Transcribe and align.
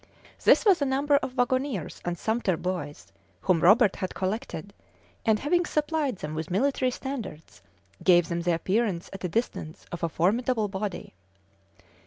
This 0.45 0.65
was 0.65 0.81
a 0.81 0.85
number 0.85 1.17
of 1.17 1.35
wagoners 1.37 2.01
and 2.03 2.17
sumpter 2.17 2.57
boys, 2.57 3.13
whom 3.41 3.59
Robert 3.61 3.97
had 3.97 4.15
collected; 4.15 4.73
and 5.27 5.37
having 5.37 5.63
supplied 5.63 6.15
them 6.15 6.33
with 6.33 6.49
military 6.49 6.89
standards, 6.89 7.61
gave 8.03 8.27
them 8.27 8.41
the 8.41 8.55
appearance 8.55 9.11
at 9.13 9.23
a 9.23 9.29
distance 9.29 9.85
of 9.91 10.01
a 10.01 10.09
formidable 10.09 10.67
body. 10.69 11.13